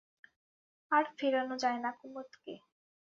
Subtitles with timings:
[0.91, 2.53] আর ফেরানো যায় না কুমুদকে।